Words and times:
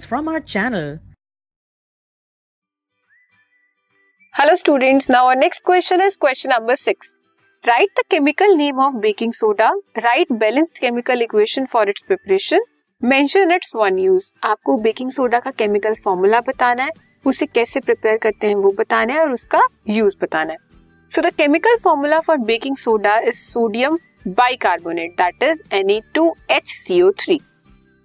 videos 0.00 0.06
from 0.06 0.28
our 0.28 0.40
channel. 0.40 0.98
Hello 4.34 4.54
students, 4.54 5.08
now 5.08 5.26
our 5.26 5.36
next 5.36 5.62
question 5.62 6.00
is 6.00 6.16
question 6.16 6.50
number 6.50 6.76
6. 6.76 7.16
Write 7.64 7.90
the 7.96 8.04
chemical 8.08 8.56
name 8.56 8.78
of 8.78 9.00
baking 9.00 9.32
soda. 9.32 9.70
Write 9.96 10.28
balanced 10.30 10.80
chemical 10.80 11.20
equation 11.20 11.66
for 11.66 11.88
its 11.88 12.00
preparation. 12.02 12.60
Mention 13.02 13.50
its 13.50 13.74
one 13.74 13.98
use. 13.98 14.32
आपको 14.44 14.76
baking 14.82 15.10
soda 15.12 15.38
का 15.40 15.50
chemical 15.50 15.94
formula 16.04 16.40
बताना 16.48 16.84
है 16.84 16.90
उसे 17.26 17.46
कैसे 17.46 17.80
prepare 17.80 18.18
करते 18.22 18.46
हैं 18.46 18.54
वो 18.56 18.70
बताना 18.78 19.12
है 19.12 19.20
और 19.20 19.32
उसका 19.32 19.62
यूज़ 19.88 20.16
बताना 20.22 20.52
है 20.52 20.58
so 21.12 21.22
the 21.22 21.32
chemical 21.34 21.76
formula 21.84 22.20
for 22.26 22.38
baking 22.52 22.76
soda 22.76 23.18
is 23.18 23.36
sodium 23.36 23.98
bicarbonate 24.28 25.20
that 25.20 25.42
is 25.42 25.62
Na2HCO3 25.74 27.38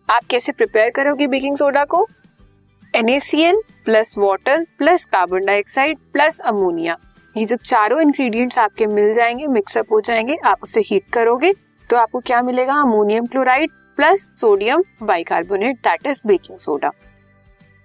आप 0.09 0.25
कैसे 0.29 0.51
प्रिपेयर 0.51 0.89
करोगे 0.89 1.27
बेकिंग 1.27 1.55
सोडा 1.57 1.83
को? 1.85 2.07
NaCl 2.93 3.55
plus 3.85 4.13
water 4.17 4.65
plus 4.77 5.05
carbon 5.05 5.45
dioxide 5.45 5.97
plus 6.13 6.39
ammonia 6.39 6.97
ये 7.35 7.45
जब 7.45 7.59
चारों 7.65 8.01
इंग्रेडिएंट्स 8.01 8.57
आपके 8.57 8.85
मिल 8.85 9.13
जाएँगे 9.13 9.47
मिक्सअप 9.47 9.91
हो 9.91 10.01
जाएँगे, 10.01 10.37
आप 10.45 10.63
उसे 10.63 10.81
हीट 10.81 11.09
करोगे 11.13 11.53
तो 11.89 11.97
आपको 11.97 12.19
क्या 12.19 12.41
मिलेगा? 12.41 12.73
Ammonium 12.73 13.25
chloride 13.25 13.71
plus 13.97 14.29
sodium 14.41 14.83
bicarbonate 15.03 15.75
that 15.77 16.07
is 16.07 16.21
baking 16.27 16.59
soda 16.59 16.91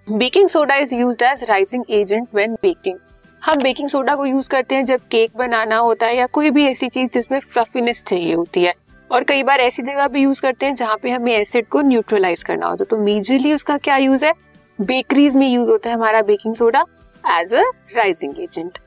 baking 0.07 0.49
soda 0.49 0.75
is 0.75 0.93
use 0.95 1.23
as 1.23 1.43
rising 1.43 1.83
agent 1.89 2.27
when 2.33 2.53
baking 2.61 2.97
हम 3.43 3.61
बेकिंग 3.63 3.89
सोडा 3.89 4.15
को 4.15 4.25
यूज़ 4.25 4.49
करते 4.49 4.75
हैं 4.75 4.85
जब 4.85 5.07
केक 5.11 5.37
बनाना 5.37 5.77
होता 5.77 6.05
है 6.05 6.15
या 6.17 6.25
कोई 6.25 6.49
भी 6.49 6.65
ऐसी 6.65 6.89
चीज़ 6.89 7.09
जिसमें 7.13 7.39
फ्लफीनेस 7.39 8.03
चाहिए 8.05 8.33
होती 8.33 8.63
है। 8.63 8.73
और 9.11 9.23
कई 9.23 9.43
बार 9.43 9.59
ऐसी 9.59 9.81
जगह 9.81 10.07
भी 10.07 10.21
यूज़ 10.21 10.41
करते 10.41 10.65
हैं 10.65 10.75
जहाँ 10.75 10.97
पे 11.03 11.09
हमें 11.09 11.31
एसिड 11.33 11.65
को 11.67 11.81
न्यूट्रलाइज 11.81 12.43
करना 12.43 12.67
होता 12.67 12.83
है। 12.83 12.87
तो 12.89 12.97
मेजरली 12.97 13.53
उसका 13.53 13.77
क्या 13.77 13.97
यूज़ 13.97 14.25
है? 14.25 14.33
बेकरीज 14.79 15.35
में 15.35 15.47
यूज़ 15.47 15.69
होता 15.69 15.89
है 15.89 15.95
हमारा 15.95 16.21
baking 16.21 16.55
soda 16.55 16.83
as 17.23 17.53
a 17.53 17.63
rising 17.95 18.39
agent 18.39 18.77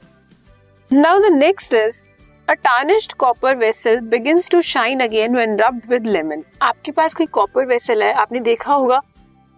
now 0.91 1.19
the 1.19 1.33
next 1.33 1.75
is 1.75 2.02
a 2.48 2.52
tarnished 2.55 3.12
copper 3.12 3.56
vessel 3.56 4.00
begins 4.06 4.48
to 4.50 4.61
shine 4.62 5.00
again 5.00 5.34
when 5.34 5.56
rubbed 5.58 5.91
with 5.91 6.06
lemon 6.06 6.42
आपके 6.62 6.92
पास 6.92 7.14
कोई 7.14 7.27
कॉपर 7.27 7.67
वेसल 7.67 8.02
है? 8.02 8.12
आपने 8.12 8.41
देखा 8.41 8.72
होगा 8.72 9.00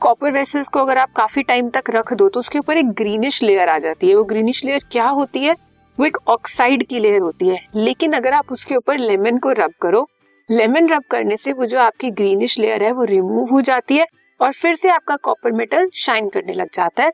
कॉपर 0.01 0.31
वेसल्स 0.31 0.69
को 0.69 0.81
अगर 0.81 0.99
आप 0.99 1.13
काफ़ी 1.17 1.43
टाइम 1.43 1.69
तक 1.71 1.91
रख 1.91 2.13
दो 2.13 2.29
तो 2.29 2.41
उसके 2.41 2.59
ऊपर 2.59 2.77
एक 2.77 2.91
ग्रीनिश 2.93 3.43
लेयर 3.43 3.69
आ 3.69 3.79
जाती 3.79 4.09
है। 4.09 4.15
वो 4.15 4.25
ग्रीनिश 4.25 4.65
लेयर 4.65 4.85
क्या 4.93 5.07
होती 5.09 5.45
है? 5.45 5.55
वो 5.99 6.07
एक 6.07 6.17
ऑक्साइड 6.29 6.87
की 6.87 6.99
लेयर 7.01 7.21
होती 7.21 7.49
है। 7.49 7.61
लेकिन 7.75 8.13
अगर 8.13 8.33
आप 8.33 8.53
उसके 8.53 8.77
ऊपर 8.77 8.99
लेमन 8.99 9.39
को 9.39 9.53
रब 9.53 9.73
करो 9.83 10.09
लेमन 10.51 10.89
रब 10.89 11.03
करने 11.11 11.37
से 11.37 11.53
वो 11.53 11.67
जो 11.67 11.79
आपकी 11.79 12.11
ग्रीनिश 12.11 12.59
लेयर 12.59 12.83
है, 12.83 12.91
वो 12.93 13.05
रिमूव 13.05 13.51
हो 13.51 13.61
जाती 13.61 13.97
है 13.97 14.07
और 14.41 14.53
फिर 14.53 14.75
से 14.75 14.89
आपका 14.89 15.17
कॉपर 15.17 15.53
मेटल 15.53 15.89
शाइन 15.95 16.29
करने 16.29 16.53
लग 16.53 16.69
जाता 16.75 17.03
है। 17.03 17.13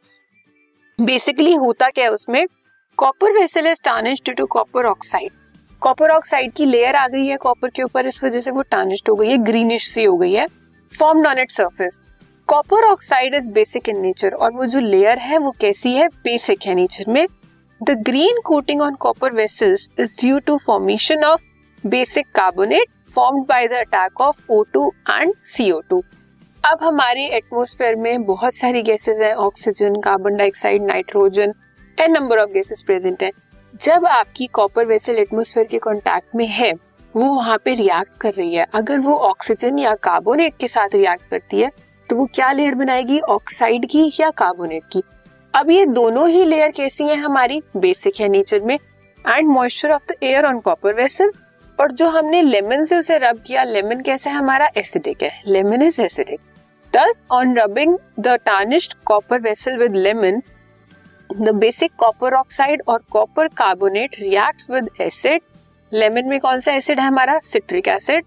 बेसिकली 0.98 1.54
होता 1.54 1.88
क्या 1.88 2.04
है 2.04 2.10
उसमें? 2.10 2.46
Copper 2.98 3.32
vessel 3.32 3.66
is 3.66 3.78
tarnished 3.84 4.24
due 4.24 4.34
to 4.34 4.46
copper 4.46 4.86
oxide 4.86 5.30
copper 5.82 6.10
oxide 6.10 6.52
की 6.52 6.64
लेयर 6.64 6.94
आ 6.94 7.06
गई 7.08 7.26
है 7.26 7.36
कॉपर 7.36 7.68
के 7.68 7.82
ऊपर, 7.82 8.06
इस 8.06 8.22
वजह 8.24 8.40
से 8.40 8.50
वो 8.50 8.62
टार्निश्ड 8.62 9.08
हो 9.08 9.14
गई 9.16 9.28
है 9.28 9.36
ग्रीनिश 9.36 9.88
सी 9.88 10.04
हो 10.04 10.16
गई 10.16 10.32
है। 10.32 10.46
Formed 10.92 11.26
on 11.26 11.38
it 11.38 11.50
surface 11.50 12.00
copper 12.48 12.84
oxide 12.84 13.34
is 13.34 13.48
basic 13.48 13.88
in 13.88 14.00
nature 14.00 14.34
और 14.34 14.52
वो 14.52 14.66
जो 14.66 14.80
लेयर 14.80 15.18
है, 15.18 15.38
वो 15.38 15.50
कैसी 15.50 15.94
है? 15.94 16.08
बेसिक 16.24 16.66
है 16.66 16.74
नेचर 16.74 17.04
में। 17.08 17.26
The 17.80 17.90
green 18.06 18.40
coating 18.44 18.82
on 18.82 18.94
copper 18.94 19.32
vessels 19.32 19.88
is 20.00 20.14
due 20.20 20.38
to 20.38 20.56
formation 20.56 21.24
of 21.24 21.42
basic 21.84 22.26
carbonate 22.34 22.88
formed 23.14 23.46
by 23.46 23.66
the 23.68 23.72
attack 23.72 24.20
of 24.20 24.40
O2 24.52 24.90
and 25.10 25.32
CO2 25.52 26.00
अब 26.64 26.78
हमारे 26.82 27.26
एटमोस्फेयर 27.26 27.96
में 27.96 28.24
बहुत 28.24 28.54
सारी 28.54 28.82
गैसेस 28.82 29.18
हैं 29.18 29.34
oxygen 29.34 30.00
carbon 30.00 30.36
dioxide 30.36 30.82
nitrogen 30.82 31.52
and 31.98 32.16
number 32.16 32.38
of 32.38 32.50
gases 32.50 32.82
present 32.82 33.22
हैं। 33.22 33.30
जब 33.82 34.06
आपकी 34.06 34.46
copper 34.46 34.84
vessel 34.84 35.18
atmosphere 35.18 35.66
के 35.66 35.78
कांटेक्ट 35.78 36.34
में 36.36 36.46
है, 36.46 36.72
वो 37.14 37.34
वहाँ 37.34 37.58
पे 37.64 37.74
रिएक्ट 37.74 38.20
कर 38.20 38.32
रही 38.32 38.54
है। 38.54 38.66
अगर 38.74 38.98
वो 38.98 39.16
ऑक्सीजन 39.20 39.78
या 39.78 39.94
कार्बोनेट 40.02 40.56
के 40.60 40.68
साथ 40.68 40.94
रिएक्ट 40.94 41.28
करती 41.30 41.60
है 41.60 41.70
तो 42.08 42.16
वो 42.16 42.28
क्या 42.34 42.52
लेयर 42.52 42.74
बनाएगी? 42.74 43.18
ऑक्साइड 43.20 43.86
की 43.90 44.10
या 44.20 44.30
कार्बोनेट 44.30 44.82
की? 44.92 45.02
अब 45.54 45.70
ये 45.70 45.84
दोनों 45.86 46.28
ही 46.28 46.44
लेयर 46.44 46.70
कैसी 46.70 47.04
हैं 47.04 47.16
हमारी? 47.16 47.62
बेसिक 47.76 48.20
है 48.20 48.28
नेचर 48.28 48.60
में। 48.60 48.78
And 49.28 49.48
moisture 49.48 49.90
of 49.90 50.12
the 50.12 50.14
air 50.22 50.46
on 50.46 50.60
copper 50.60 50.94
vessel 50.94 51.30
और 51.78 51.92
जो 51.92 52.08
हमने 52.08 52.42
लेमन 52.42 52.84
से 52.84 52.96
उसे 52.96 53.18
रब 53.18 53.42
किया, 53.46 53.62
लेमन 53.64 54.00
कैसे 54.00 54.30
हमारा 54.30 54.68
एसिडिक 54.76 55.22
है। 55.22 55.30
Lemon 55.46 55.82
is 55.82 56.00
acidic 56.02 56.40
thus 56.92 57.22
on 57.30 57.56
rubbing 57.58 57.96
the 58.20 58.28
tarnished 58.44 58.94
copper 59.06 59.40
vessel 59.40 59.76
with 59.76 59.94
lemon 59.94 60.42
the 61.30 61.54
basic 61.54 61.92
copper 61.98 62.34
oxide 62.34 62.82
और 62.88 63.02
copper 63.10 63.48
carbonate 63.48 64.16
reacts 64.20 64.70
with 64.70 64.88
acid 65.00 65.42
lemon 65.92 66.28
में 66.28 66.38
कौन 66.40 66.60
सा 66.60 66.72
एसिड 66.72 67.00
है 67.00 67.06
हमारा? 67.06 67.38
Citric 67.38 67.88
acid 67.88 68.24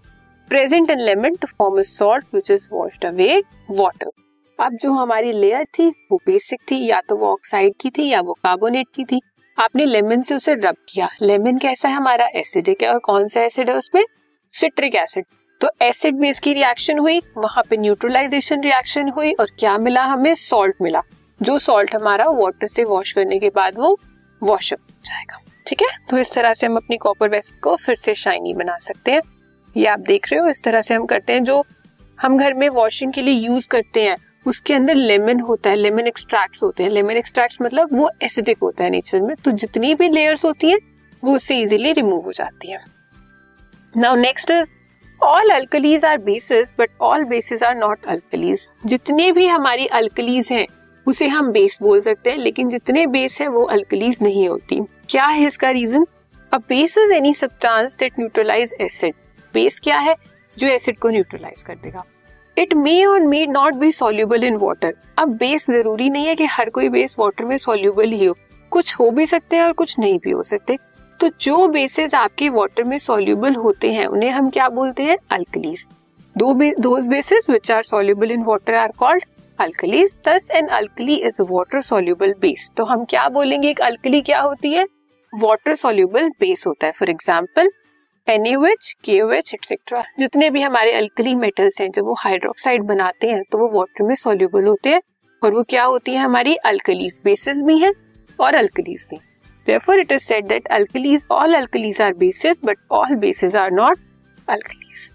present 0.48 0.90
in 0.90 0.98
lemon 0.98 1.34
to 1.34 1.46
form 1.58 1.82
salt 1.82 2.24
which 2.34 2.50
is 2.50 2.68
washed 2.72 3.04
away 3.04 3.42
water 3.70 4.10
अब 4.58 4.76
जो 4.82 4.92
हमारी 4.92 5.32
layer 5.32 5.64
थी, 5.64 5.88
वो 5.88 6.16
बेसिक 6.26 6.60
थी, 6.70 6.76
या 6.86 7.00
तो 7.00 7.16
वो 7.16 7.26
ऑक्साइड 7.26 7.72
की 7.80 7.90
थी, 7.90 8.08
या 8.08 8.20
वो 8.20 8.32
कार्बोनेट 8.32 8.86
की 8.94 9.04
थी। 9.04 9.20
आपने 9.58 9.84
लेमन 9.84 10.22
से 10.22 10.34
उसे 10.34 10.54
रब 10.54 10.76
किया। 10.88 11.10
लेमन 11.22 11.58
कैसा 11.58 11.88
है 11.88 11.94
हमारा? 11.94 12.26
एसिडिक 12.26 12.82
है। 12.82 12.92
और 12.92 12.98
कौन 12.98 13.28
सा 13.28 13.40
एसिड 13.40 13.70
है 13.70 13.76
उसमें? 13.76 14.04
Citric 14.52 14.94
acid. 14.94 15.24
तो 15.60 15.70
एसिड 15.82 16.14
बेस 16.14 16.40
की 16.40 16.54
रिएक्शन 16.54 16.98
हुई, 16.98 17.22
वहाँ 17.36 17.64
पे 17.70 17.76
न्यूट्रलाइजेशन 17.76 18.60
रिएक्शन 18.60 19.08
हुई 19.08 19.32
और 19.32 19.46
क्या 19.58 19.78
मिला 19.78 20.04
हमें? 20.04 20.34
सॉल्ट 20.34 20.76
मिला। 20.82 21.02
जो 21.42 21.58
सॉल्ट 21.58 21.94
हमारा 21.94 22.24
वाटर 22.24 22.66
से 22.66 22.84
वॉश 22.84 23.12
करने 23.12 23.38
के 23.38 23.48
बाद 23.48 23.78
वो 23.78 24.00
वॉश 24.42 24.72
अप 24.72 24.78
हो 24.80 24.96
जाएगा। 25.04 25.42
ठीक 25.66 25.82
है? 25.82 25.98
तो 26.10 26.18
इस 26.18 26.34
तरह 26.34 26.54
से 26.54 26.66
हम 26.66 26.76
अपनी 26.76 26.96
कॉपर 26.96 27.28
वेसल 27.28 27.58
को 27.58 27.76
फिर 27.76 27.96
से 27.96 28.14
शाइनी 28.14 28.54
बना 28.54 28.76
सकते 28.76 29.12
हैं। 29.12 29.20
ये 29.76 29.86
आप 29.86 30.00
देख 30.00 30.32
रहे 30.32 30.40
हो, 30.40 30.48
इस 30.48 30.62
तरह 30.64 30.82
से 30.82 30.94
हम 30.94 31.06
करते 31.06 31.32
हैं 31.32 31.44
जो 31.44 31.64
हम 32.20 32.38
घर 32.38 32.54
में 32.54 32.68
वॉशिंग 32.68 33.12
के 33.12 33.22
लिए 33.22 33.34
यूज़ 33.34 33.68
करते 33.68 34.04
हैं। 34.04 34.16
उसके 34.46 34.74
अंदर 34.74 34.94
लेमन 34.94 35.40
होता 35.40 35.70
है, 35.70 35.76
लेमन 35.76 36.06
एक्सट्रैक्ट 36.06 36.62
होते 36.62 36.82
हैं। 36.82 36.90
लेमन 36.90 37.16
एक्सट्रैक्ट 37.16 37.62
मतलब 37.62 37.88
वो 37.92 38.10
एसिडिक 38.22 38.58
होता 38.62 38.84
है 38.84 38.90
नेचर 38.90 39.20
में 39.20 39.34
तो 39.36 39.50
जितनी 39.52 39.94
भी 39.94 40.08
लेयर्स 40.08 40.44
होती 40.44 40.70
हैं, 40.70 40.78
वो 41.22 41.34
उससे 41.36 41.60
इजीली 41.60 41.92
रिमूव 41.92 42.24
हो 42.24 42.32
जाती 42.32 42.70
है। 42.70 42.80
Now 43.94 44.16
next 44.16 44.50
is 44.50 44.68
all 45.20 45.50
alkalis 45.50 46.04
are 46.04 46.18
bases 46.20 46.68
but 46.78 46.90
all 47.00 47.24
bases 47.24 47.62
are 47.62 47.74
not 47.74 48.04
alkalis 48.06 48.68
जितने 48.86 49.30
भी 49.32 49.46
हमारी 49.46 49.86
अल्कलीज 49.86 50.48
हैं, 50.52 50.66
उसे 51.06 51.26
हम 51.28 51.50
बेस 51.52 51.78
बोल 51.82 52.00
सकते 52.00 52.30
हैं, 52.30 52.38
लेकिन 52.38 52.68
जितने 52.68 53.06
बेस 53.06 53.40
है, 53.40 53.48
वो 53.48 53.62
अल्कलीज 53.64 54.18
नहीं 54.22 54.48
होती। 54.48 54.80
क्या 55.10 55.26
है 55.26 55.46
इसका 55.46 55.70
reason 55.70 56.06
a 56.52 56.58
base 56.58 56.98
is 56.98 57.12
any 57.12 57.34
substance 57.34 57.96
that 57.98 58.18
neutralize 58.18 58.74
acid 58.80 59.14
base 59.54 59.80
क्या 59.80 59.98
है? 59.98 60.14
जो 60.56 60.68
एसिड 60.68 60.98
को 60.98 61.08
न्यूट्रलाइज 61.08 61.62
कर 61.62 61.74
देगा। 61.74 62.04
इट 62.56 62.74
मे 62.74 63.04
और 63.04 63.20
may 63.20 63.44
not 63.46 63.74
be 63.74 63.90
soluble 63.92 64.44
in 64.44 64.56
water 64.56 64.94
अब 65.18 65.36
बेस 65.38 65.66
ज़रूरी 65.66 66.08
नहीं 66.10 66.26
है 66.26 66.34
कि 66.34 66.44
हर 66.48 66.70
कोई 66.70 66.88
बेस 66.88 67.16
वाटर 67.18 67.44
में 67.44 67.56
सोल्यूबल 67.58 68.10
ही 68.10 68.24
हो। 68.24 68.34
कुछ 68.72 68.94
हो 68.94 69.10
भी 69.10 69.26
सकते 69.26 69.56
हैं 69.56 69.64
और 69.64 69.72
कुछ 69.72 69.98
नहीं 69.98 70.18
भी 70.18 70.30
हो 70.30 70.42
सकते। 70.42 70.76
तो 71.20 71.28
जो 71.40 71.66
बेसिस 71.68 72.14
आपके 72.14 72.48
वाटर 72.48 72.84
में 72.84 72.98
सोल्यूबल 72.98 73.54
होते 73.56 73.92
हैं, 73.92 74.06
उन्हें 74.06 74.30
हम 74.30 74.50
क्या 74.50 74.68
बोलते 74.70 75.02
हैं? 75.02 75.16
अल्कलीज 75.30 75.86
दो 76.36 76.54
bases 77.04 77.48
which 77.50 77.70
are 77.70 77.82
soluble 77.84 78.30
in 78.30 78.42
water 78.44 78.74
are 78.74 78.92
called 78.98 79.24
alkalis 79.58 80.16
thus 80.28 80.50
an 80.54 80.66
alkali 80.68 81.14
is 81.16 81.40
water 81.42 81.82
soluble 81.82 82.34
base 82.40 82.70
तो 82.76 82.84
हम 82.84 83.04
क्या 83.04 83.28
बोलेंगे? 83.30 83.68
एक 83.70 83.80
अल्कली 83.82 84.20
क्या 84.20 84.40
होती 84.40 84.72
है? 84.72 84.84
वाटर 85.32 85.74
सोल्यूबल 85.76 86.28
बेस 86.40 86.64
होता 86.66 86.86
है. 86.86 86.92
For 86.92 87.10
example 87.10 87.70
NH 88.26 88.94
KOH 89.04 89.52
etcetera 89.54 90.02
जितने 90.18 90.48
भी 90.50 90.62
हमारे 90.62 90.92
अल्कली 90.92 91.34
मेटल्स 91.34 91.80
हैं 91.80 91.90
जब 91.96 92.04
वो 92.04 92.14
हाइड्रोक्साइड 92.18 92.82
बनाते 92.82 93.30
हैं 93.30 93.42
तो 93.52 93.58
वो 93.58 93.68
वाटर 93.78 94.04
में 94.04 94.14
सोल्यूबल 94.14 94.66
होते 94.66 94.90
हैं 94.90 95.00
और 95.42 95.52
वो 95.54 95.62
क्या 95.70 95.84
होती 95.84 96.14
है 96.14 96.18
हमारी 96.18 96.54
अल्कलीज 96.66 97.20
बेसिस 97.24 97.60
भी 97.62 97.78
हैं 97.78 97.92
और 98.38 98.54
अल्कलीज 98.54 99.06
भी 99.10 99.18
therefore 99.66 99.94
it 100.00 100.12
is 100.14 100.24
said 100.24 100.50
that 100.50 100.68
alkalis 100.74 101.24
all 101.36 101.54
alkalis 101.60 101.96
are 102.00 102.12
bases 102.14 102.60
but 102.60 102.82
all 102.90 103.14
bases 103.22 103.56
are 103.62 103.70
not 103.70 104.04
alkalis 104.48 105.06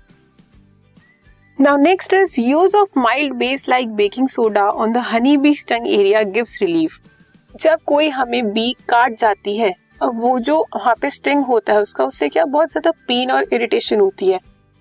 now 1.60 1.76
next 1.78 2.14
is 2.14 2.36
use 2.38 2.76
of 2.82 2.98
mild 2.98 3.38
base 3.44 3.64
like 3.68 3.94
baking 3.96 4.28
soda 4.28 4.66
on 4.86 4.98
the 4.98 5.06
honey 5.12 5.38
bee 5.46 5.54
stung 5.56 5.88
area 6.00 6.26
gives 6.32 6.58
relief 6.62 7.00
जब 7.54 7.80
कोई 7.86 8.10
हमें 8.10 8.52
B 8.54 8.72
काट 8.90 9.18
जाती 9.20 9.58
है 9.58 9.74
अब 10.02 10.20
वो 10.22 10.40
जो 10.40 10.58
वहाँ 10.76 10.94
पे 11.02 11.10
स्टिंग 11.10 11.44
होता 11.46 11.74
है, 11.74 11.82
उसका 11.82 12.06
उससे 12.06 12.30
क्या 12.30 12.46
बहुत 12.46 12.72
ज़्यादा 12.72 12.92
पेन 13.08 13.32
और 13.32 13.46
इरिटेशन 13.54 14.00
होती 14.00 14.28
है। 14.28 14.40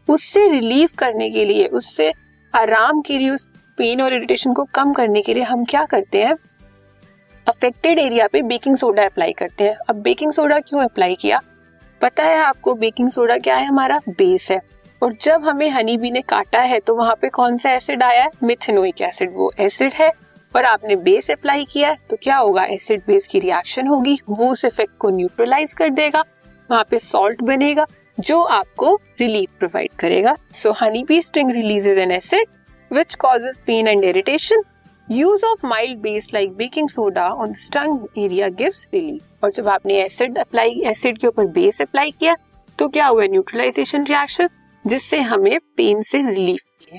उससे 0.08 0.48
रिलीव 0.48 0.88
करने 0.98 1.30
के 1.30 1.44
लिए, 1.44 1.66
उससे 1.66 2.12
आराम 2.54 3.00
के 3.00 3.18
लिए, 3.18 3.30
उस 3.30 3.46
पेन 3.78 4.02
और 4.02 4.14
इरिटेशन 4.14 4.52
को 4.52 4.64
कम 4.64 4.92
करने 4.92 5.22
के 5.22 5.34
लिए 5.34 5.42
हम 5.42 5.64
क्या 5.64 5.84
करते 5.84 6.22
हैं? 6.22 6.34
अफेक्टेड 7.46 7.98
एरिया 7.98 8.26
पे 8.26 8.42
बेकिंग 8.42 8.76
सोडा 8.76 9.04
अप्लाई 9.04 9.32
करते 9.32 9.64
हैं। 9.64 9.76
अब 9.88 9.96
बेकिंग 9.96 10.32
सोडा 10.32 10.58
क्यों 10.58 10.82
अप्लाई 10.82 11.14
किया? 11.14 11.40
पता 12.00 12.24
है 12.24 12.38
आपको 12.38 12.74
बेकिंग 12.74 13.10
सोडा 13.10 13.36
क्या 13.38 13.54
है? 13.54 13.66
हमारा 13.66 14.00
बेस 14.08 14.50
है। 14.50 14.60
और 15.02 15.14
जब 15.22 15.44
हमें 15.44 15.68
हनी 15.70 15.96
बी 15.96 16.10
ने 16.10 16.20
काटा 16.20 16.60
है 16.60 16.78
तो 16.80 16.96
वहाँ 16.96 17.14
पे 17.22 17.28
कौन 17.28 17.56
सा 17.56 17.70
एसिड 17.70 18.02
आया 18.02 18.22
है? 18.22 18.30
मिथेनोइक 18.42 19.00
एसिड 19.02 19.32
वो 19.34 19.52
एसिड 19.58 19.92
है 19.92 20.10
और 20.52 20.64
आपने 20.64 20.96
बेस 20.98 21.30
अप्लाई 21.30 21.64
किया 21.64 21.94
तो 22.10 22.16
क्या 22.22 22.36
होगा? 22.36 22.64
एसिड 22.64 23.02
बेस 23.06 23.26
की 23.26 23.38
रिएक्शन 23.38 23.86
होगी, 23.86 24.18
वो 24.28 24.50
उस 24.52 24.64
इफ़ेक्ट 24.64 24.96
को 24.98 25.10
न्यूट्रलाइज 25.10 25.74
कर 25.74 25.90
देगा, 25.90 26.24
वहाँ 26.70 26.84
पे 26.90 26.98
सॉल्ट 26.98 27.42
बनेगा, 27.42 27.86
जो 28.18 28.42
आपको 28.42 28.94
रिलीफ 29.20 29.50
प्रोवाइड 29.58 29.92
करेगा। 29.98 30.36
So 30.62 30.72
honey 30.72 31.02
bee 31.04 31.20
sting 31.22 31.50
releases 31.50 31.98
an 31.98 32.10
acid 32.12 32.46
which 32.90 33.14
causes 33.14 33.56
pain 33.66 33.88
and 33.88 34.04
irritation 34.04 34.62
use 35.08 35.44
of 35.44 35.66
mild 35.66 35.98
base 36.00 36.28
like 36.34 36.52
baking 36.56 36.88
soda 36.88 37.28
on 37.28 37.52
stung 37.56 38.06
area 38.18 38.48
gives 38.50 38.86
relief 38.94 39.44
और 39.44 39.50
जब 39.52 39.68
आपने 39.68 39.94
एसिड 40.02 40.38
अप्लाई 40.38 40.80
एसिड 40.86 41.18
के 41.18 41.26
ऊपर 41.26 41.46
बेस 41.48 41.80
अप्लाई 41.82 42.10
किया 42.10 42.36
तो 42.78 42.88
क्या 42.88 43.06
हुआ? 43.06 43.24
न्यूट्रलाइजेशन 43.26 44.04
रिएक्शन 44.06 44.48
जिससे 44.84 45.20
हमें 45.22 45.58
पेन 45.76 46.02
से 46.02 46.22
रिलीफ 46.22 46.60
मिले 46.80 46.98